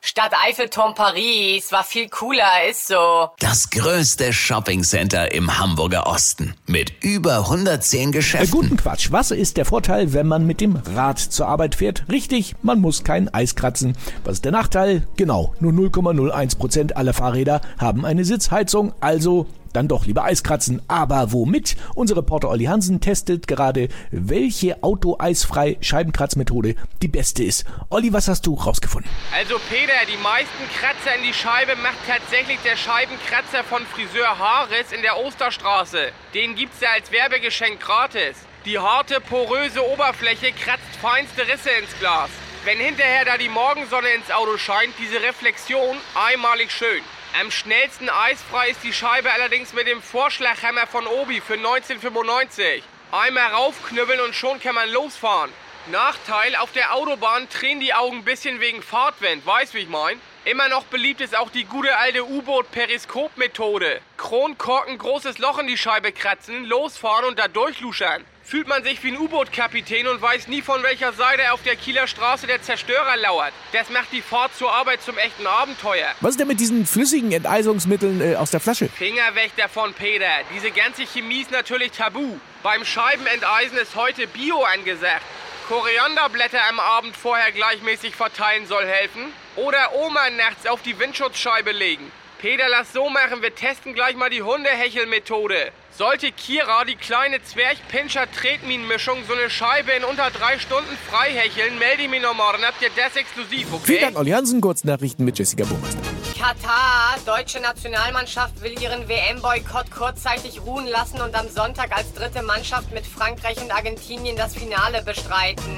[0.00, 3.28] Stadt Eiffelturm Paris war viel cooler, ist so.
[3.40, 8.50] Das größte Shoppingcenter im Hamburger Osten mit über 110 Äh, Geschäften.
[8.50, 9.08] guten Quatsch.
[9.10, 12.04] Was ist der Vorteil, wenn man mit dem Rad zur Arbeit fährt?
[12.10, 13.96] Richtig, man muss kein Eis kratzen.
[14.24, 15.06] Was ist der Nachteil?
[15.16, 20.82] Genau, nur 0,01% aller Fahrräder haben eine Sitzheizung, also dann doch lieber Eis kratzen.
[20.88, 21.76] Aber womit?
[21.94, 27.64] Unser Reporter Olli Hansen testet gerade, welche autoeisfrei Scheibenkratzmethode die beste ist.
[27.90, 29.10] Olli, was hast du rausgefunden?
[29.34, 34.92] Also Peter, die meisten Kratzer in die Scheibe macht tatsächlich der Scheibenkratzer von Friseur Haares
[34.92, 36.12] in der Osterstraße.
[36.34, 38.36] Den gibt's ja als Werbegeschenk gratis.
[38.64, 42.30] Die harte, poröse Oberfläche kratzt feinste Risse ins Glas.
[42.64, 47.02] Wenn hinterher da die Morgensonne ins Auto scheint, diese Reflexion einmalig schön.
[47.34, 52.82] Am schnellsten eisfrei ist die Scheibe allerdings mit dem Vorschlaghammer von Obi für 1995.
[53.12, 55.52] Einmal raufknüppeln und schon kann man losfahren.
[55.88, 60.20] Nachteil, auf der Autobahn tränen die Augen ein bisschen wegen Fahrtwind, weißt wie ich mein?
[60.50, 64.00] Immer noch beliebt ist auch die gute alte U-Boot-Periskop-Methode.
[64.16, 68.24] Kronkorken, großes Loch in die Scheibe kratzen, losfahren und da durchluschern.
[68.44, 72.06] Fühlt man sich wie ein U-Boot-Kapitän und weiß nie von welcher Seite auf der Kieler
[72.06, 73.52] Straße der Zerstörer lauert.
[73.72, 76.06] Das macht die Fahrt zur Arbeit zum echten Abenteuer.
[76.22, 78.88] Was ist denn mit diesen flüssigen Enteisungsmitteln äh, aus der Flasche?
[78.88, 80.30] Finger weg davon, Peter.
[80.54, 82.38] Diese ganze Chemie ist natürlich tabu.
[82.62, 85.22] Beim Scheibenenteisen ist heute Bio angesagt.
[85.68, 89.26] Korianderblätter am Abend vorher gleichmäßig verteilen soll helfen.
[89.56, 92.10] Oder Oma nachts auf die Windschutzscheibe legen.
[92.38, 95.72] Peter, lass so machen, wir testen gleich mal die Hundehechelmethode.
[95.90, 102.04] Sollte Kira, die kleine Zwergpinscher-Tretminenmischung, so eine Scheibe in unter drei Stunden frei hecheln, melde
[102.04, 102.64] ich mich noch morgen.
[102.64, 103.84] Habt ihr das exklusiv, okay?
[103.84, 104.62] Vielen Dank, Olli Hansen.
[104.62, 106.07] Kurznachrichten mit Jessica Burmeister.
[106.38, 112.92] Katar, deutsche Nationalmannschaft will ihren WM-Boykott kurzzeitig ruhen lassen und am Sonntag als dritte Mannschaft
[112.92, 115.76] mit Frankreich und Argentinien das Finale bestreiten.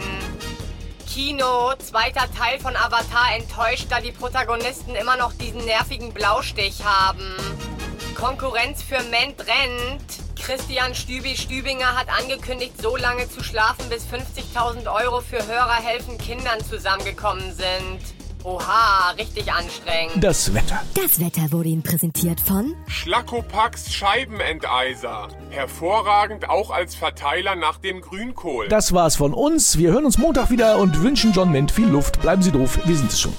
[1.08, 7.34] Kino, zweiter Teil von Avatar enttäuscht, da die Protagonisten immer noch diesen nervigen Blaustich haben.
[8.14, 10.38] Konkurrenz für Ment rennt.
[10.38, 16.62] Christian Stübi-Stübinger hat angekündigt, so lange zu schlafen, bis 50.000 Euro für Hörer helfen Kindern
[16.62, 18.00] zusammengekommen sind.
[18.44, 20.24] Oha, richtig anstrengend.
[20.24, 20.82] Das Wetter.
[20.94, 25.28] Das Wetter wurde Ihnen präsentiert von Schlackopax Scheibenenteiser.
[25.50, 28.68] Hervorragend auch als Verteiler nach dem Grünkohl.
[28.68, 29.76] Das war's von uns.
[29.76, 32.22] Wir hören uns Montag wieder und wünschen John Ment viel Luft.
[32.22, 33.34] Bleiben Sie doof, wir sind es schon.